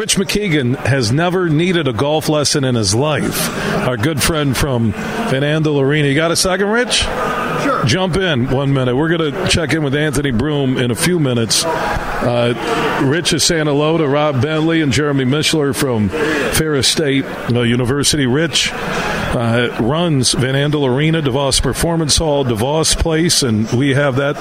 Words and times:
Rich 0.00 0.16
MacKeigan 0.16 0.76
has 0.76 1.12
never 1.12 1.50
needed 1.50 1.86
a 1.86 1.92
golf 1.92 2.30
lesson 2.30 2.64
in 2.64 2.74
his 2.74 2.94
life. 2.94 3.50
Our 3.86 3.98
good 3.98 4.22
friend 4.22 4.56
from 4.56 4.92
Van 4.92 5.42
Andel 5.42 5.78
Arena. 5.78 6.08
You 6.08 6.14
got 6.14 6.30
a 6.30 6.36
second, 6.36 6.68
Rich? 6.68 7.00
Sure. 7.00 7.84
Jump 7.84 8.16
in 8.16 8.48
one 8.50 8.72
minute. 8.72 8.96
We're 8.96 9.14
going 9.14 9.30
to 9.30 9.48
check 9.48 9.74
in 9.74 9.82
with 9.82 9.94
Anthony 9.94 10.30
Broom 10.30 10.78
in 10.78 10.90
a 10.90 10.94
few 10.94 11.20
minutes. 11.20 11.64
Uh, 11.66 13.02
Rich 13.04 13.34
is 13.34 13.44
saying 13.44 13.66
hello 13.66 13.98
to 13.98 14.08
Rob 14.08 14.40
Bentley 14.40 14.80
and 14.80 14.90
Jeremy 14.90 15.24
Mischler 15.24 15.76
from 15.76 16.08
Ferris 16.08 16.88
State 16.88 17.26
uh, 17.52 17.60
University. 17.60 18.24
Rich 18.24 18.70
uh, 18.72 19.76
runs 19.80 20.32
Van 20.32 20.54
Andel 20.54 20.88
Arena, 20.88 21.22
DeVos 21.22 21.62
Performance 21.62 22.16
Hall, 22.16 22.44
DeVos 22.44 22.96
Place, 22.96 23.42
and 23.42 23.70
we 23.72 23.94
have 23.94 24.16
that 24.16 24.36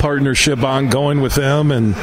partnership 0.00 0.62
ongoing 0.62 1.20
with 1.20 1.34
them. 1.34 1.70
And 1.72 1.94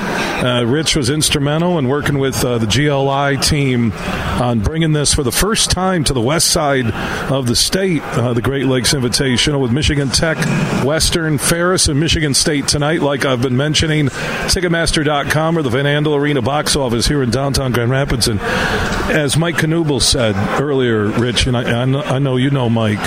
uh, 0.44 0.64
Rich 0.66 0.96
was 0.96 1.10
instrumental 1.10 1.80
in 1.80 1.88
working 1.88 2.20
with 2.20 2.44
uh, 2.46 2.58
the 2.58 2.68
GLI 2.68 3.38
team 3.38 3.92
on 3.94 4.60
bringing 4.60 4.94
this 4.94 5.14
for 5.14 5.24
the 5.24 5.32
first 5.32 5.72
time 5.72 6.04
to 6.04 6.14
the 6.14 6.22
west 6.22 6.48
side 6.48 6.92
of 7.32 7.48
the 7.48 7.56
state, 7.56 8.02
uh, 8.04 8.34
the 8.34 8.42
Great 8.42 8.66
Lakes 8.66 8.94
Invitational, 8.94 9.60
with 9.60 9.72
Michigan 9.72 10.10
Tech, 10.10 10.38
Western, 10.86 11.38
Ferris, 11.38 11.88
and 11.88 12.00
Michigan 12.00 12.34
State 12.34 12.68
tonight, 12.68 13.02
like 13.02 13.26
I've 13.26 13.42
been 13.42 13.58
mentioning. 13.58 14.08
Ticketmaster.com 14.08 15.58
or 15.58 15.62
the 15.64 15.70
Van 15.70 15.86
Andel 15.86 16.18
Arena 16.18 16.42
box 16.42 16.76
office 16.76 17.08
here 17.08 17.24
in 17.24 17.32
downtown 17.32 17.72
Grand 17.72 17.90
Rapids. 17.90 18.28
And 18.28 18.40
as 19.10 19.38
Mike 19.38 19.56
Knuble 19.56 20.02
said 20.02 20.36
earlier, 20.62 21.08
Rich, 21.08 21.48
and 21.48 21.58
I, 21.58 21.82
I 21.82 22.20
know 22.20 22.38
you 22.38 22.52
know 22.52 22.70
Mike, 22.70 23.00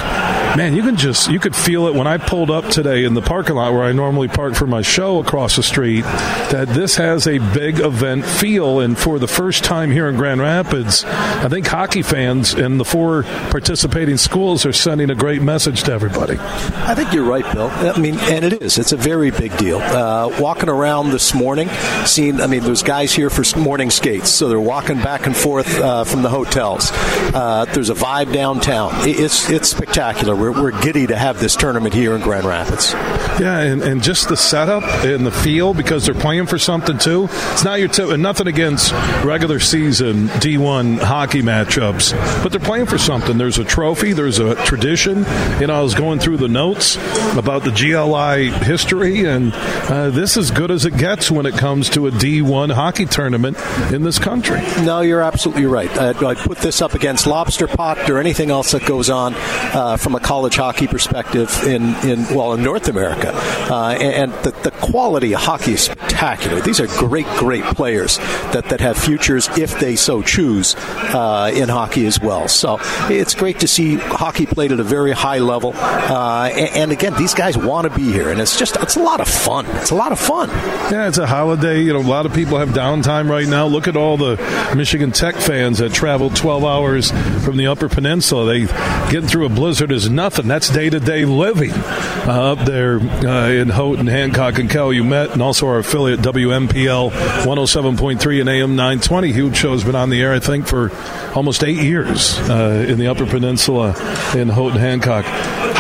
man, 0.57 0.75
you 0.75 0.83
can 0.83 0.97
just 0.97 1.31
you 1.31 1.39
could 1.39 1.55
feel 1.55 1.87
it 1.87 1.95
when 1.95 2.07
I 2.07 2.19
pulled 2.19 2.51
up 2.51 2.69
today 2.69 3.05
in 3.05 3.15
the 3.15 3.23
parking 3.23 3.57
lot 3.57 3.73
where 3.73 3.83
I 3.83 3.93
normally 3.93 4.29
park 4.29 4.55
for 4.55 4.67
my 4.67 4.83
show 4.83 5.21
across 5.21 5.57
the 5.57 5.63
street. 5.63 6.03
That 6.03 6.69
this 6.69 6.97
has 6.97 7.27
a 7.27 7.39
big 7.39 7.81
event 7.81 8.25
feel, 8.25 8.81
and 8.81 8.99
for 8.99 9.19
the 9.19 9.29
first 9.29 9.65
time 9.65 9.91
here 9.91 10.09
in 10.09 10.17
Grand 10.17 10.41
Rapids, 10.41 11.05
I 11.05 11.49
think 11.49 11.67
hockey 11.67 12.03
fans 12.03 12.55
and 12.55 12.81
the 12.81 12.85
four 12.85 13.23
participating 13.51 14.17
schools 14.17 14.67
are 14.67 14.73
sending 14.73 15.11
a 15.11 15.15
great 15.15 15.43
message 15.43 15.85
to 15.85 15.93
everybody. 15.93 16.37
I 16.39 16.95
think 16.95 17.13
you're 17.13 17.25
right, 17.25 17.45
Bill. 17.53 17.69
I 17.71 17.99
mean, 17.99 18.19
and 18.21 18.45
it 18.45 18.63
is. 18.63 18.79
It's 18.79 18.93
a 18.93 18.97
very 18.97 19.31
big 19.31 19.57
deal. 19.57 19.79
Uh, 19.79 20.35
walking 20.41 20.69
around 20.69 21.11
this 21.11 21.35
morning, 21.35 21.69
seeing. 22.05 22.41
I 22.41 22.47
mean, 22.47 22.63
there's 22.63 22.83
guys 22.83 23.13
here 23.13 23.31
for 23.31 23.45
morning 23.59 23.91
skates, 23.91 24.31
so 24.31 24.49
they're 24.49 24.61
walking 24.61 24.99
back 24.99 25.27
and 25.27 25.37
forth 25.37 25.79
uh, 25.79 26.05
from 26.05 26.23
the 26.23 26.29
hotels. 26.29 26.91
Uh, 26.93 27.67
there's 27.73 27.91
a 27.91 27.95
vibe 27.95 28.33
downtown. 28.33 28.91
It's 29.09 29.49
it's 29.49 29.69
spectacular. 29.69 30.40
We're, 30.41 30.53
we're 30.53 30.81
giddy 30.81 31.07
to 31.09 31.17
have 31.17 31.39
this 31.39 31.55
tournament 31.55 31.93
here 31.93 32.15
in 32.15 32.23
Grand 32.23 32.47
Rapids. 32.47 32.95
Yeah, 32.95 33.61
and, 33.61 33.83
and 33.83 34.03
just 34.03 34.31
the 34.31 34.39
setup 34.39 34.83
and 35.05 35.27
the 35.27 35.31
feel 35.31 35.75
because 35.75 36.07
they're 36.07 36.15
playing 36.15 36.47
for 36.47 36.57
something 36.57 36.97
too. 36.97 37.29
It's 37.53 37.63
not 37.63 37.79
your 37.79 37.89
t- 37.89 38.17
nothing 38.17 38.47
against 38.47 38.93
regular 39.23 39.61
season 39.61 40.29
D1 40.29 40.99
hockey 41.03 41.43
matchups, 41.43 42.13
but 42.43 42.53
they're 42.53 42.61
playing 42.61 42.87
for 42.87 42.97
something. 42.97 43.37
There's 43.37 43.59
a 43.59 43.65
trophy, 43.65 44.15
there's 44.15 44.39
a 44.39 44.55
tradition. 44.65 45.27
You 45.61 45.67
know, 45.67 45.75
I 45.75 45.83
was 45.83 45.95
going 45.95 46.21
through 46.21 46.39
the 46.39 46.49
notes 46.49 46.97
about 47.37 47.65
the 47.65 47.71
GLI 47.71 48.49
history, 48.65 49.27
and 49.27 49.53
uh, 49.55 50.09
this 50.09 50.39
is 50.39 50.51
good 50.51 50.71
as 50.71 50.87
it 50.87 50.97
gets 50.97 51.31
when 51.31 51.45
it 51.45 51.55
comes 51.55 51.91
to 51.91 52.07
a 52.07 52.11
D1 52.11 52.73
hockey 52.73 53.05
tournament 53.05 53.59
in 53.93 54.05
this 54.05 54.19
country. 54.19 54.61
No, 54.85 55.03
you're 55.03 55.21
absolutely 55.21 55.67
right. 55.67 55.91
I'd, 55.99 56.25
I'd 56.25 56.39
put 56.39 56.59
this 56.59 56.81
up 56.81 56.95
against 56.95 57.27
lobster 57.27 57.67
pot 57.67 58.09
or 58.09 58.19
anything 58.19 58.51
else 58.51 58.73
that 58.73 58.87
goes 58.87 59.11
on 59.11 59.35
uh, 59.37 59.99
from 59.99 60.15
a 60.15 60.30
college 60.31 60.55
hockey 60.55 60.87
perspective 60.87 61.51
in, 61.65 61.93
in 62.09 62.23
well 62.33 62.53
in 62.53 62.63
North 62.63 62.87
America, 62.87 63.33
uh, 63.35 63.99
and 64.01 64.33
the, 64.45 64.53
the 64.63 64.71
quality 64.71 65.35
of 65.35 65.41
hockey 65.41 65.73
is 65.73 65.83
spectacular. 65.83 66.61
These 66.61 66.79
are 66.79 66.87
great, 66.87 67.27
great 67.39 67.65
players 67.65 68.19
that, 68.53 68.67
that 68.69 68.79
have 68.79 68.97
futures 68.97 69.49
if 69.59 69.81
they 69.81 69.97
so 69.97 70.23
choose 70.23 70.77
uh, 70.77 71.51
in 71.53 71.69
hockey 71.69 72.07
as 72.07 72.21
well. 72.21 72.47
So 72.47 72.79
it's 73.09 73.35
great 73.35 73.59
to 73.59 73.67
see 73.67 73.97
hockey 73.97 74.47
played 74.47 74.71
at 74.71 74.79
a 74.79 74.85
very 74.85 75.11
high 75.11 75.39
level, 75.39 75.73
uh, 75.75 76.49
and, 76.53 76.77
and 76.77 76.93
again, 76.93 77.15
these 77.19 77.35
guys 77.35 77.59
want 77.59 77.91
to 77.91 77.99
be 77.99 78.13
here, 78.13 78.31
and 78.31 78.41
it's 78.41 78.57
just 78.57 78.77
it's 78.77 78.95
a 78.95 79.03
lot 79.03 79.21
of 79.21 79.27
fun. 79.27 79.67
It's 79.79 79.91
a 79.91 79.97
lot 79.97 80.13
of 80.13 80.21
fun. 80.21 80.49
Yeah, 80.93 81.09
it's 81.09 81.19
a 81.19 81.27
holiday. 81.27 81.83
You 81.83 81.95
know, 81.95 81.99
a 81.99 82.03
lot 82.03 82.25
of 82.25 82.33
people 82.33 82.57
have 82.57 82.69
downtime 82.69 83.29
right 83.29 83.49
now. 83.49 83.67
Look 83.67 83.89
at 83.89 83.97
all 83.97 84.17
the 84.17 84.37
Michigan 84.77 85.11
Tech 85.11 85.35
fans 85.35 85.79
that 85.79 85.93
traveled 85.93 86.37
12 86.37 86.63
hours 86.65 87.11
from 87.41 87.57
the 87.57 87.67
Upper 87.67 87.89
Peninsula. 87.89 88.47
They 88.47 88.67
getting 89.11 89.29
through 89.29 89.47
a 89.47 89.49
blizzard 89.49 89.91
is 89.91 90.09
nothing. 90.09 90.49
That's 90.49 90.69
day 90.69 90.91
to 90.91 91.01
day 91.01 91.25
living 91.25 91.73
uh, 91.73 92.53
up 92.53 92.67
there 92.67 93.01
uh, 93.01 93.49
in 93.49 93.69
Houghton, 93.69 94.07
Hancock, 94.07 94.59
and 94.59 94.71
Calumet, 94.71 95.31
and 95.33 95.43
also 95.43 95.67
our 95.67 95.79
affiliate 95.79 96.21
WMPL 96.21 97.11
107.3 97.11 98.41
and 98.41 98.49
AM 98.49 98.77
920. 98.77 99.33
Huge 99.33 99.57
show's 99.57 99.85
been 99.85 99.95
on 99.95 100.11
the 100.11 100.23
air, 100.23 100.33
I 100.33 100.41
think, 100.41 100.67
for 100.67 100.91
almost 101.35 101.65
eight 101.65 101.79
years 101.79 102.39
uh, 102.49 102.87
in 102.89 102.99
the 102.99 103.09
Upper 103.09 103.27
Peninsula 103.27 103.91
in 104.37 104.49
Houghton, 104.49 104.79
Hancock. 104.79 105.25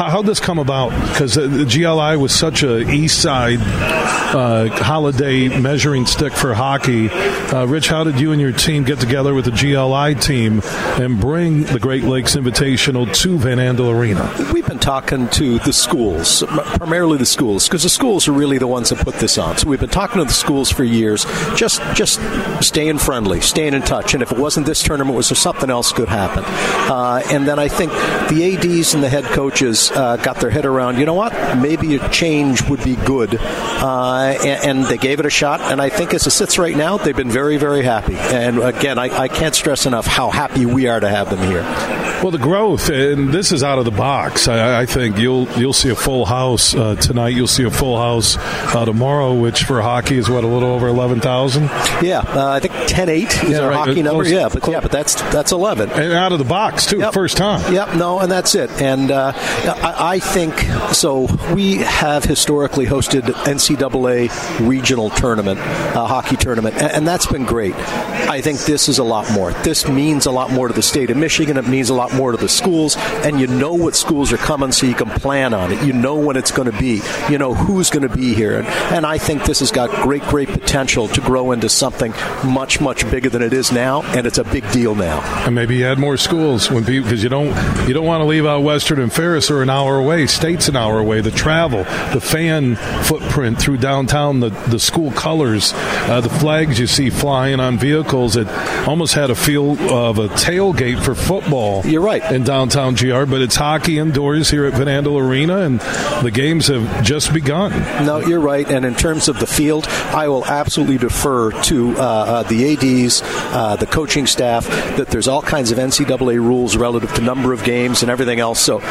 How, 0.00 0.08
how'd 0.08 0.24
this 0.24 0.40
come 0.40 0.58
about? 0.58 0.98
Because 1.10 1.34
the 1.34 1.66
GLI 1.66 2.16
was 2.16 2.34
such 2.34 2.62
a 2.62 2.90
East 2.90 3.20
Side 3.20 3.58
uh, 3.60 4.68
holiday 4.68 5.48
measuring 5.60 6.06
stick 6.06 6.32
for 6.32 6.54
hockey. 6.54 7.10
Uh, 7.10 7.66
Rich, 7.66 7.88
how 7.88 8.04
did 8.04 8.18
you 8.18 8.32
and 8.32 8.40
your 8.40 8.52
team 8.52 8.84
get 8.84 8.98
together 8.98 9.34
with 9.34 9.44
the 9.44 9.50
GLI 9.50 10.14
team 10.14 10.62
and 10.64 11.20
bring 11.20 11.64
the 11.64 11.78
Great 11.78 12.04
Lakes 12.04 12.34
Invitational 12.34 13.12
to 13.16 13.36
Van 13.36 13.58
Andel 13.58 13.94
Arena? 13.94 14.32
We've 14.54 14.66
been 14.66 14.78
talking 14.78 15.28
to 15.30 15.58
the 15.58 15.72
schools, 15.74 16.44
primarily 16.46 17.18
the 17.18 17.26
schools, 17.26 17.68
because 17.68 17.82
the 17.82 17.90
schools 17.90 18.26
are 18.26 18.32
really 18.32 18.56
the 18.56 18.68
ones 18.68 18.88
that 18.88 19.00
put 19.00 19.16
this 19.16 19.36
on. 19.36 19.58
So 19.58 19.68
we've 19.68 19.80
been 19.80 19.90
talking 19.90 20.20
to 20.20 20.24
the 20.24 20.32
schools 20.32 20.70
for 20.70 20.82
years, 20.82 21.26
just 21.56 21.82
just 21.94 22.20
staying 22.64 22.98
friendly, 22.98 23.42
staying 23.42 23.74
in 23.74 23.82
touch. 23.82 24.14
And 24.14 24.22
if 24.22 24.32
it 24.32 24.38
wasn't 24.38 24.64
this 24.64 24.82
tournament, 24.82 25.14
was 25.14 25.28
there 25.28 25.36
something 25.36 25.68
else 25.68 25.92
could 25.92 26.08
happen? 26.08 26.44
Uh, 26.46 27.22
and 27.30 27.46
then 27.46 27.58
I 27.58 27.68
think 27.68 27.92
the 28.30 28.54
ads 28.54 28.94
and 28.94 29.02
the 29.02 29.10
head 29.10 29.24
coaches 29.24 29.89
uh, 29.92 30.16
got 30.16 30.36
their 30.40 30.50
head 30.50 30.66
around. 30.66 30.98
You 30.98 31.06
know 31.06 31.14
what? 31.14 31.32
Maybe 31.58 31.96
a 31.96 32.08
change 32.10 32.62
would 32.68 32.82
be 32.82 32.96
good, 32.96 33.36
uh, 33.38 34.36
and, 34.44 34.64
and, 34.64 34.84
they 34.90 34.98
gave 34.98 35.20
it 35.20 35.26
a 35.26 35.30
shot. 35.30 35.60
And 35.60 35.80
I 35.80 35.88
think 35.88 36.14
as 36.14 36.26
it 36.26 36.30
sits 36.30 36.58
right 36.58 36.76
now, 36.76 36.96
they've 36.96 37.16
been 37.16 37.30
very, 37.30 37.58
very 37.58 37.82
happy. 37.82 38.16
And 38.16 38.58
again, 38.58 38.98
I, 38.98 39.16
I 39.16 39.28
can't 39.28 39.54
stress 39.54 39.86
enough 39.86 40.06
how 40.06 40.30
happy 40.30 40.66
we 40.66 40.88
are 40.88 40.98
to 40.98 41.08
have 41.08 41.30
them 41.30 41.40
here. 41.46 41.99
Well, 42.22 42.30
the 42.30 42.36
growth, 42.38 42.90
and 42.90 43.32
this 43.32 43.50
is 43.50 43.62
out 43.62 43.78
of 43.78 43.86
the 43.86 43.90
box. 43.90 44.46
I, 44.46 44.82
I 44.82 44.86
think 44.86 45.16
you'll 45.16 45.48
you'll 45.52 45.72
see 45.72 45.88
a 45.88 45.94
full 45.94 46.26
house 46.26 46.74
uh, 46.74 46.94
tonight. 46.96 47.28
You'll 47.28 47.46
see 47.46 47.64
a 47.64 47.70
full 47.70 47.96
house 47.96 48.36
uh, 48.38 48.84
tomorrow, 48.84 49.32
which 49.34 49.64
for 49.64 49.80
hockey 49.80 50.16
is 50.18 50.28
what 50.28 50.44
a 50.44 50.46
little 50.46 50.70
over 50.70 50.86
eleven 50.86 51.20
thousand. 51.20 51.64
Yeah, 52.02 52.18
uh, 52.26 52.48
I 52.50 52.60
think 52.60 52.74
10-8 52.74 53.44
is 53.44 53.50
Yeah, 53.50 53.60
our 53.60 53.70
right. 53.70 53.76
hockey 53.78 53.94
Close- 53.94 54.04
number. 54.04 54.28
Yeah, 54.28 54.48
but 54.52 54.68
yeah, 54.68 54.80
but 54.80 54.92
that's 54.92 55.14
that's 55.32 55.52
eleven. 55.52 55.88
And 55.90 56.12
out 56.12 56.32
of 56.32 56.38
the 56.38 56.44
box 56.44 56.84
too, 56.84 56.98
Yep. 56.98 57.14
first 57.14 57.38
time. 57.38 57.72
Yep, 57.72 57.94
no, 57.96 58.18
and 58.20 58.30
that's 58.30 58.54
it. 58.54 58.70
And 58.82 59.10
uh, 59.10 59.32
I, 59.34 59.94
I 60.16 60.18
think 60.18 60.54
so. 60.94 61.26
We 61.54 61.76
have 61.76 62.24
historically 62.24 62.84
hosted 62.84 63.22
NCAA 63.22 64.28
regional 64.68 65.08
tournament, 65.10 65.58
uh, 65.60 66.06
hockey 66.06 66.36
tournament, 66.36 66.76
and, 66.76 66.92
and 66.92 67.08
that's 67.08 67.26
been 67.26 67.44
great. 67.46 67.74
I 67.74 68.40
think 68.42 68.60
this 68.60 68.88
is 68.90 68.98
a 68.98 69.04
lot 69.04 69.30
more. 69.32 69.52
This 69.62 69.88
means 69.88 70.26
a 70.26 70.30
lot 70.30 70.50
more 70.50 70.68
to 70.68 70.74
the 70.74 70.82
state 70.82 71.10
of 71.10 71.16
Michigan. 71.16 71.56
It 71.56 71.66
means 71.66 71.88
a 71.90 71.94
lot 71.94 72.09
more 72.14 72.32
to 72.32 72.36
the 72.36 72.48
schools, 72.48 72.96
and 73.24 73.40
you 73.40 73.46
know 73.46 73.74
what 73.74 73.94
schools 73.96 74.32
are 74.32 74.38
coming, 74.38 74.72
so 74.72 74.86
you 74.86 74.94
can 74.94 75.08
plan 75.08 75.54
on 75.54 75.72
it. 75.72 75.82
You 75.84 75.92
know 75.92 76.16
when 76.16 76.36
it's 76.36 76.50
going 76.50 76.70
to 76.70 76.78
be. 76.78 77.00
You 77.30 77.38
know 77.38 77.54
who's 77.54 77.90
going 77.90 78.08
to 78.08 78.14
be 78.14 78.34
here, 78.34 78.58
and, 78.58 78.66
and 78.66 79.06
I 79.06 79.18
think 79.18 79.44
this 79.44 79.60
has 79.60 79.70
got 79.70 79.90
great, 80.02 80.22
great 80.24 80.48
potential 80.48 81.08
to 81.08 81.20
grow 81.20 81.52
into 81.52 81.68
something 81.68 82.12
much, 82.44 82.80
much 82.80 83.08
bigger 83.10 83.28
than 83.28 83.42
it 83.42 83.52
is 83.52 83.72
now, 83.72 84.02
and 84.02 84.26
it's 84.26 84.38
a 84.38 84.44
big 84.44 84.70
deal 84.72 84.94
now. 84.94 85.20
And 85.46 85.54
maybe 85.54 85.84
add 85.84 85.98
more 85.98 86.16
schools 86.16 86.70
when 86.70 86.84
because 86.84 87.22
you 87.22 87.28
don't 87.28 87.48
you 87.86 87.94
don't 87.94 88.06
want 88.06 88.22
to 88.22 88.26
leave 88.26 88.46
out 88.46 88.62
Western 88.62 89.00
and 89.00 89.12
Ferris 89.12 89.50
are 89.50 89.62
an 89.62 89.70
hour 89.70 89.98
away. 89.98 90.26
State's 90.26 90.68
an 90.68 90.76
hour 90.76 90.98
away. 90.98 91.20
The 91.20 91.30
travel, 91.30 91.84
the 92.12 92.20
fan 92.20 92.76
footprint 93.04 93.60
through 93.60 93.78
downtown, 93.78 94.40
the 94.40 94.50
the 94.50 94.78
school 94.78 95.10
colors, 95.12 95.72
uh, 95.74 96.20
the 96.20 96.28
flags 96.28 96.78
you 96.78 96.86
see 96.86 97.10
flying 97.10 97.60
on 97.60 97.78
vehicles. 97.78 98.36
It 98.36 98.48
almost 98.86 99.14
had 99.14 99.30
a 99.30 99.34
feel 99.34 99.78
of 99.92 100.18
a 100.18 100.28
tailgate 100.28 101.02
for 101.02 101.14
football. 101.14 101.84
You're 101.86 101.99
right. 102.00 102.22
in 102.32 102.44
downtown 102.44 102.94
GR, 102.94 103.24
but 103.24 103.40
it's 103.40 103.56
hockey 103.56 103.98
indoors 103.98 104.50
here 104.50 104.64
at 104.64 104.74
Van 104.74 104.86
Andel 104.86 105.20
Arena, 105.20 105.58
and 105.58 105.80
the 106.24 106.30
games 106.32 106.68
have 106.68 107.02
just 107.04 107.32
begun. 107.32 107.70
No, 108.04 108.18
you're 108.18 108.40
right. 108.40 108.68
And 108.68 108.84
in 108.84 108.94
terms 108.94 109.28
of 109.28 109.38
the 109.38 109.46
field, 109.46 109.86
I 109.88 110.28
will 110.28 110.44
absolutely 110.44 110.98
defer 110.98 111.50
to 111.64 111.96
uh, 111.96 112.00
uh, 112.00 112.42
the 112.44 112.72
ads, 112.72 113.22
uh, 113.24 113.76
the 113.76 113.86
coaching 113.86 114.26
staff. 114.26 114.66
That 114.96 115.08
there's 115.08 115.28
all 115.28 115.42
kinds 115.42 115.70
of 115.70 115.78
NCAA 115.78 116.36
rules 116.36 116.76
relative 116.76 117.12
to 117.14 117.20
number 117.20 117.52
of 117.52 117.64
games 117.64 118.02
and 118.02 118.10
everything 118.10 118.40
else. 118.40 118.60
So 118.60 118.78
uh, 118.78 118.82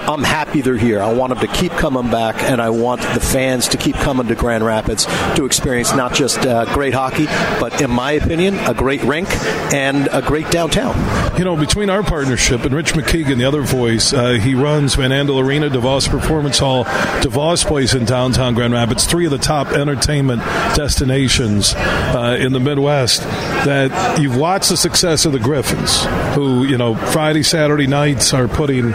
I- 0.00 0.12
I'm 0.12 0.22
happy 0.22 0.60
they're 0.60 0.76
here. 0.76 1.02
I 1.02 1.12
want 1.12 1.34
them 1.34 1.46
to 1.46 1.52
keep 1.54 1.72
coming 1.72 2.10
back, 2.10 2.42
and 2.42 2.60
I 2.60 2.70
want 2.70 3.00
the 3.02 3.20
fans 3.20 3.68
to 3.68 3.76
keep 3.76 3.96
coming 3.96 4.26
to 4.28 4.34
Grand 4.34 4.64
Rapids 4.64 5.06
to 5.36 5.44
experience 5.44 5.94
not 5.94 6.14
just 6.14 6.38
uh, 6.46 6.64
great 6.72 6.94
hockey, 6.94 7.26
but 7.60 7.80
in 7.82 7.90
my 7.90 8.12
opinion, 8.12 8.54
a 8.60 8.74
great 8.74 9.02
rink 9.02 9.28
and 9.74 10.08
a 10.12 10.22
great 10.22 10.50
downtown. 10.50 10.94
You 11.38 11.44
know, 11.44 11.56
between 11.56 11.90
our 11.90 12.02
partnership 12.02 12.45
partnership. 12.46 12.64
And 12.64 12.74
Rich 12.74 12.94
MacKeigan, 12.94 13.38
the 13.38 13.44
other 13.44 13.62
voice, 13.62 14.12
uh, 14.12 14.32
he 14.32 14.54
runs 14.54 14.94
Van 14.94 15.10
Andel 15.10 15.42
Arena, 15.42 15.68
DeVos 15.68 16.08
Performance 16.08 16.58
Hall, 16.58 16.84
DeVos 16.84 17.66
Place 17.66 17.94
in 17.94 18.04
downtown 18.04 18.54
Grand 18.54 18.72
Rapids, 18.72 19.04
three 19.04 19.24
of 19.24 19.30
the 19.32 19.38
top 19.38 19.68
entertainment 19.68 20.42
destinations 20.76 21.74
uh, 21.74 22.36
in 22.38 22.52
the 22.52 22.60
Midwest. 22.60 23.22
That 23.66 24.20
you've 24.20 24.36
watched 24.36 24.68
the 24.68 24.76
success 24.76 25.24
of 25.24 25.32
the 25.32 25.40
Griffins, 25.40 26.04
who 26.34 26.64
you 26.64 26.78
know 26.78 26.94
Friday, 26.94 27.42
Saturday 27.42 27.86
nights 27.86 28.32
are 28.32 28.48
putting 28.48 28.86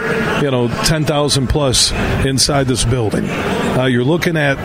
you 0.42 0.50
know 0.50 0.68
ten 0.84 1.04
thousand 1.04 1.48
plus 1.48 1.92
inside 2.24 2.66
this 2.66 2.84
building. 2.84 3.28
Uh, 3.28 3.84
you're 3.84 4.04
looking 4.04 4.36
at 4.36 4.56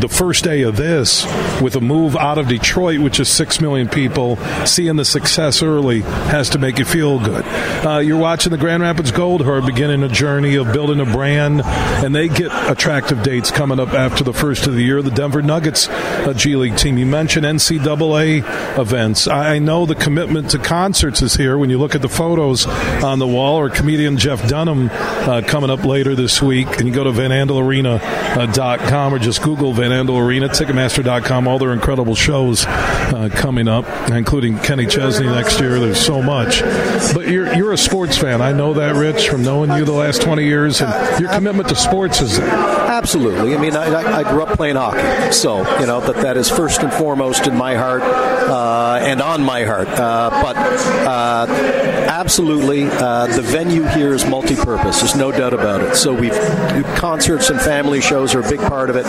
the 0.00 0.08
first 0.08 0.44
day 0.44 0.62
of 0.62 0.76
this 0.76 1.24
with 1.60 1.76
a 1.76 1.80
move 1.80 2.16
out 2.16 2.38
of 2.38 2.48
Detroit, 2.48 3.00
which 3.00 3.20
is 3.20 3.28
six 3.28 3.60
million 3.60 3.88
people, 3.88 4.36
seeing 4.66 4.96
the 4.96 5.04
success 5.04 5.62
early 5.62 6.00
has 6.00 6.50
to 6.50 6.58
make 6.58 6.78
you 6.78 6.84
feel 6.84 7.18
good. 7.18 7.44
Uh, 7.84 7.98
you're 7.98 8.18
watching 8.18 8.50
the 8.50 8.58
Grand 8.58 8.82
Rapids 8.82 9.10
Gold, 9.10 9.42
are 9.42 9.60
beginning 9.60 10.02
a 10.02 10.08
journey 10.08 10.56
of 10.56 10.72
building 10.72 11.00
a 11.00 11.04
brand, 11.04 11.62
and 11.64 12.14
they 12.14 12.28
get 12.28 12.50
attractive 12.70 13.22
dates 13.22 13.50
coming 13.50 13.78
up 13.78 13.90
after 13.90 14.24
the 14.24 14.32
first 14.32 14.66
of 14.66 14.74
the 14.74 14.82
year. 14.82 15.02
The 15.02 15.10
Denver 15.10 15.42
Nuggets 15.42 15.88
a 15.88 16.34
G 16.34 16.56
League 16.56 16.76
team. 16.76 16.98
You 16.98 17.06
mentioned 17.06 17.44
NCAA 17.44 18.78
events. 18.78 19.28
I 19.28 19.58
know 19.58 19.86
the 19.86 19.94
commitment 19.94 20.50
to 20.50 20.58
concerts 20.58 21.22
is 21.22 21.34
here. 21.34 21.58
When 21.58 21.70
you 21.70 21.78
look 21.78 21.94
at 21.94 22.02
the 22.02 22.08
photos 22.08 22.66
on 22.66 23.18
the 23.18 23.26
wall, 23.26 23.56
or 23.56 23.70
comedian 23.70 24.16
Jeff 24.16 24.46
Dunham 24.48 24.90
uh, 24.92 25.42
coming 25.46 25.70
up 25.70 25.84
later 25.84 26.14
this 26.14 26.40
week, 26.40 26.68
and 26.78 26.88
you 26.88 26.94
go 26.94 27.04
to 27.04 27.10
VanAndelArena.com 27.10 29.14
or 29.14 29.18
just 29.18 29.42
Google 29.42 29.72
Van 29.72 29.81
Andel 29.90 30.24
Arena, 30.24 30.48
Ticketmaster.com, 30.48 31.48
all 31.48 31.58
their 31.58 31.72
incredible 31.72 32.14
shows 32.14 32.64
uh, 32.66 33.28
coming 33.32 33.68
up, 33.68 33.86
including 34.10 34.58
Kenny 34.58 34.86
Chesney 34.86 35.26
next 35.26 35.60
year. 35.60 35.80
There's 35.80 36.00
so 36.00 36.22
much. 36.22 36.62
But 37.14 37.28
you're, 37.28 37.52
you're 37.54 37.72
a 37.72 37.78
sports 37.78 38.16
fan. 38.16 38.40
I 38.40 38.52
know 38.52 38.74
that, 38.74 38.94
Rich, 38.94 39.28
from 39.28 39.42
knowing 39.42 39.70
you 39.72 39.84
the 39.84 39.92
last 39.92 40.22
20 40.22 40.44
years, 40.44 40.80
and 40.80 41.20
your 41.20 41.30
commitment 41.30 41.68
to 41.70 41.74
sports 41.74 42.20
is. 42.20 42.38
Absolutely. 42.38 43.54
I 43.54 43.58
mean, 43.58 43.74
I, 43.76 44.18
I 44.18 44.22
grew 44.22 44.42
up 44.42 44.56
playing 44.56 44.76
hockey, 44.76 45.32
so, 45.32 45.58
you 45.80 45.86
know, 45.86 46.00
that, 46.00 46.16
that 46.16 46.36
is 46.36 46.48
first 46.48 46.82
and 46.82 46.92
foremost 46.92 47.46
in 47.46 47.56
my 47.56 47.74
heart 47.74 48.02
uh, 48.02 48.98
and 49.02 49.20
on 49.20 49.42
my 49.42 49.64
heart. 49.64 49.88
Uh, 49.88 50.30
but 50.42 50.56
uh, 50.56 51.46
absolutely, 52.10 52.84
uh, 52.84 53.26
the 53.26 53.42
venue 53.42 53.84
here 53.84 54.12
is 54.12 54.26
multi 54.26 54.56
purpose. 54.56 55.00
There's 55.00 55.16
no 55.16 55.32
doubt 55.32 55.54
about 55.54 55.80
it. 55.80 55.96
So 55.96 56.12
we've 56.12 56.32
concerts 56.96 57.50
and 57.50 57.60
family 57.60 58.00
shows 58.00 58.34
are 58.34 58.40
a 58.40 58.48
big 58.48 58.60
part 58.60 58.90
of 58.90 58.96
it, 58.96 59.04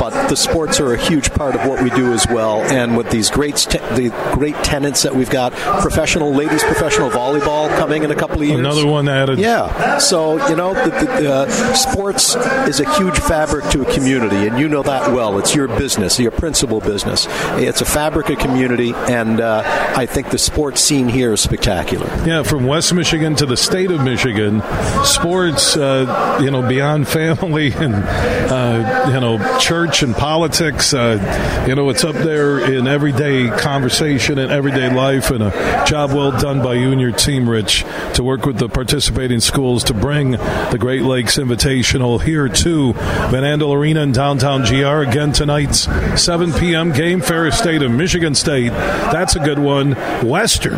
but 0.00 0.12
the 0.28 0.36
sports 0.36 0.80
are 0.80 0.92
a 0.92 0.98
huge 0.98 1.30
part 1.32 1.54
of 1.54 1.66
what 1.66 1.82
we 1.82 1.90
do 1.90 2.12
as 2.12 2.26
well. 2.28 2.60
And 2.62 2.96
with 2.96 3.10
these 3.10 3.30
great 3.30 3.56
te- 3.56 3.78
the 3.78 4.10
great 4.34 4.56
tenants 4.56 5.02
that 5.02 5.14
we've 5.14 5.30
got, 5.30 5.52
professional 5.80 6.32
ladies 6.32 6.62
professional 6.64 7.10
volleyball 7.10 7.68
coming 7.76 8.02
in 8.02 8.10
a 8.10 8.14
couple 8.14 8.40
of 8.40 8.48
years. 8.48 8.58
Another 8.58 8.86
one 8.86 9.08
added. 9.08 9.38
Yeah. 9.38 9.98
So 9.98 10.46
you 10.48 10.56
know, 10.56 10.74
the, 10.74 10.90
the, 10.90 11.32
uh, 11.32 11.74
sports 11.74 12.34
is 12.68 12.80
a 12.80 12.96
huge 12.96 13.18
fabric 13.18 13.64
to 13.70 13.82
a 13.82 13.94
community, 13.94 14.46
and 14.46 14.58
you 14.58 14.68
know 14.68 14.82
that 14.82 15.12
well. 15.12 15.38
It's 15.38 15.54
your 15.54 15.68
business, 15.68 16.18
your 16.18 16.30
principal 16.30 16.80
business. 16.80 17.26
It's 17.58 17.80
a 17.80 17.84
fabric 17.84 18.30
of 18.30 18.38
community, 18.38 18.92
and 18.94 19.40
uh, 19.40 19.62
I 19.96 20.06
think 20.06 20.30
the 20.30 20.38
sports 20.38 20.80
scene 20.80 21.08
here 21.08 21.32
is 21.32 21.40
spectacular. 21.40 22.06
Yeah, 22.26 22.42
from 22.42 22.66
West 22.66 22.92
Michigan 22.94 23.34
to 23.36 23.46
the 23.46 23.56
state 23.56 23.90
of 23.90 24.02
Michigan, 24.02 24.62
sports, 25.04 25.76
uh, 25.76 26.38
you 26.42 26.50
know, 26.50 26.66
beyond 26.66 27.08
family 27.08 27.72
and 27.76 27.94
uh, 27.94 29.10
you 29.12 29.20
know 29.20 29.58
church 29.58 30.02
and 30.02 30.07
politics. 30.14 30.94
Uh, 30.94 31.64
you 31.68 31.74
know, 31.74 31.88
it's 31.90 32.04
up 32.04 32.14
there 32.14 32.58
in 32.60 32.86
everyday 32.86 33.48
conversation 33.48 34.38
and 34.38 34.50
everyday 34.50 34.92
life, 34.92 35.30
and 35.30 35.42
a 35.42 35.84
job 35.86 36.12
well 36.12 36.32
done 36.32 36.62
by 36.62 36.74
you 36.74 36.92
and 36.92 37.00
your 37.00 37.12
team, 37.12 37.48
Rich, 37.48 37.84
to 38.14 38.22
work 38.22 38.46
with 38.46 38.58
the 38.58 38.68
participating 38.68 39.40
schools 39.40 39.84
to 39.84 39.94
bring 39.94 40.32
the 40.32 40.76
Great 40.78 41.02
Lakes 41.02 41.36
Invitational 41.36 42.22
here 42.22 42.48
to 42.48 42.92
Van 42.92 43.42
Andel 43.42 43.74
Arena 43.74 44.00
in 44.02 44.12
downtown 44.12 44.62
GR. 44.62 45.08
Again, 45.08 45.32
tonight's 45.32 45.88
7 46.20 46.52
p.m. 46.54 46.92
game, 46.92 47.20
Ferris 47.20 47.58
State 47.58 47.82
and 47.82 47.96
Michigan 47.96 48.34
State. 48.34 48.70
That's 48.70 49.36
a 49.36 49.40
good 49.40 49.58
one. 49.58 49.92
Western 50.26 50.76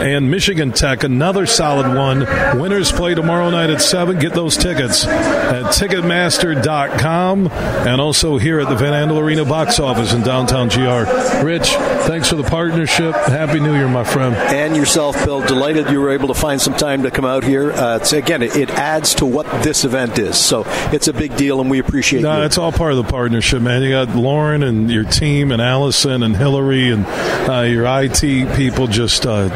and 0.00 0.30
Michigan 0.30 0.72
Tech, 0.72 1.04
another 1.04 1.46
solid 1.46 1.94
one. 1.94 2.20
Winners 2.58 2.90
play 2.90 3.14
tomorrow 3.14 3.50
night 3.50 3.70
at 3.70 3.82
7. 3.82 4.18
Get 4.18 4.32
those 4.32 4.56
tickets 4.56 5.06
at 5.06 5.66
Ticketmaster.com 5.74 7.48
and 7.48 8.00
also 8.00 8.38
here 8.38 8.60
at 8.60 8.68
the 8.70 8.76
Van 8.76 8.92
Andel 8.92 9.20
Arena 9.20 9.44
box 9.44 9.80
office 9.80 10.12
in 10.12 10.22
downtown 10.22 10.68
GR. 10.68 11.44
Rich, 11.44 11.70
thanks 12.06 12.28
for 12.28 12.36
the 12.36 12.44
partnership. 12.44 13.16
Happy 13.16 13.58
New 13.58 13.74
Year, 13.74 13.88
my 13.88 14.04
friend. 14.04 14.36
And 14.36 14.76
yourself, 14.76 15.16
Bill. 15.24 15.40
Delighted 15.44 15.90
you 15.90 16.00
were 16.00 16.10
able 16.10 16.28
to 16.28 16.34
find 16.34 16.60
some 16.60 16.74
time 16.74 17.02
to 17.02 17.10
come 17.10 17.24
out 17.24 17.42
here. 17.42 17.72
Uh, 17.72 17.98
again, 18.12 18.42
it, 18.42 18.54
it, 18.56 18.70
adds 18.70 19.16
to 19.16 19.26
what 19.26 19.46
this 19.64 19.84
event 19.84 20.20
is. 20.20 20.38
So 20.38 20.62
it's 20.92 21.08
a 21.08 21.12
big 21.12 21.36
deal, 21.36 21.60
and 21.60 21.68
we 21.68 21.80
appreciate 21.80 22.20
it. 22.20 22.22
no, 22.22 22.38
you. 22.38 22.44
it's 22.44 22.58
all 22.58 22.70
part 22.70 22.92
of 22.92 22.98
the 22.98 23.10
partnership, 23.10 23.60
man. 23.60 23.82
You 23.82 23.90
got 23.90 24.14
Lauren 24.14 24.62
and 24.62 24.88
your 24.88 25.04
team, 25.04 25.50
and 25.50 25.60
Allison 25.60 26.22
and 26.22 26.36
Hillary, 26.36 26.92
and 26.92 27.04
uh, 27.50 27.62
your 27.62 27.86
IT 27.86 28.56
people 28.56 28.86
just. 28.86 29.26
Uh, 29.26 29.48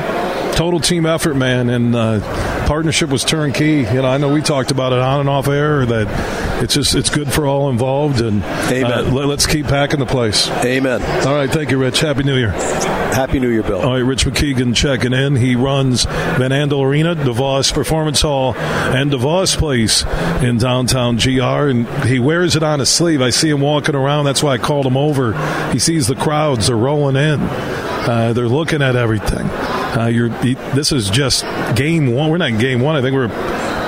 total 0.55 0.81
team 0.81 1.07
effort, 1.07 1.35
man, 1.35 1.69
and 1.69 1.95
uh, 1.95 2.21
partnership 2.67 3.11
was 3.11 3.25
turnkey. 3.25 3.79
You 3.79 4.03
know, 4.03 4.07
I 4.07 4.19
know 4.19 4.33
we 4.33 4.41
talked 4.41 4.71
about 4.71 4.93
it 4.93 5.01
on 5.01 5.21
and 5.21 5.29
off 5.29 5.49
air 5.49 5.85
that 5.85 6.63
it's 6.63 6.75
just 6.75 6.95
it's 6.95 7.11
good 7.11 7.33
for 7.33 7.47
all 7.47 7.69
involved, 7.69 8.21
and 8.21 8.43
uh, 8.43 9.03
let, 9.13 9.29
us 9.29 9.47
keep 9.47 9.67
packing 9.67 10.01
the 10.01 10.07
place. 10.07 10.49
Amen. 10.65 11.03
All 11.27 11.35
right, 11.35 11.51
thank 11.51 11.71
you, 11.71 11.79
Rich. 11.79 12.01
Happy 12.01 12.23
New 12.23 12.37
Year. 12.37 12.51
Happy 12.51 13.39
New 13.39 13.51
Year, 13.51 13.63
Bill. 13.63 13.81
All 13.81 13.93
right, 13.93 13.99
Rich 13.99 14.25
MacKeigan 14.25 14.75
checking 14.75 15.13
in. 15.13 15.37
He 15.37 15.57
runs 15.57 16.05
Van 16.05 16.51
Andel 16.51 16.85
Arena, 16.85 17.15
DeVos 17.15 17.73
Performance 17.73 18.23
Hall, 18.23 18.55
and 18.55 19.11
DeVos 19.11 19.57
Place 19.57 20.05
in 20.43 20.59
downtown 20.59 21.17
GR, 21.17 21.69
and 21.69 21.89
he 22.05 22.19
wears 22.19 22.57
it 22.57 22.63
on 22.63 22.79
his 22.79 22.89
sleeve. 22.89 23.21
I 23.21 23.31
see 23.31 23.51
him 23.51 23.61
walking 23.61 23.95
around. 23.95 24.25
That's 24.25 24.43
why 24.43 24.55
I 24.55 24.59
called 24.59 24.87
him 24.87 24.97
over. 24.97 25.35
He 25.73 25.79
sees 25.79 26.07
the 26.07 26.17
crowds 26.17 26.71
are 26.71 26.77
rolling 26.77 27.17
in. 27.17 27.41
Uh, 27.41 28.33
they're 28.35 28.49
looking 28.49 28.83
at 28.83 28.97
everything. 28.97 29.49
Uh, 29.97 30.07
you're, 30.07 30.29
this 30.29 30.93
is 30.93 31.11
just 31.11 31.45
game 31.77 32.13
one. 32.13 32.31
We're 32.31 32.39
not 32.39 32.51
in 32.51 32.59
game 32.59 32.81
one. 32.81 32.97
I 32.97 33.01
think 33.03 33.15
we're 33.15 33.29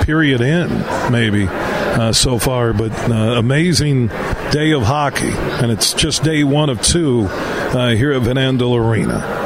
period 0.07 0.39
in, 0.39 0.69
maybe. 1.11 1.47
Uh, 1.47 2.13
so 2.13 2.39
far, 2.39 2.73
but 2.73 2.91
uh, 3.09 3.37
amazing 3.37 4.07
day 4.51 4.71
of 4.71 4.83
hockey, 4.83 5.31
and 5.31 5.71
it's 5.71 5.93
just 5.93 6.23
day 6.23 6.43
one 6.43 6.69
of 6.69 6.81
two 6.81 7.25
uh, 7.29 7.89
here 7.89 8.13
at 8.13 8.21
Van 8.21 8.35
Andel 8.35 8.77
Arena. 8.77 9.36